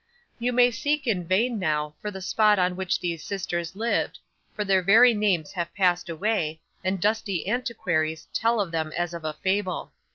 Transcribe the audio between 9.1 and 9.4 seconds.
of a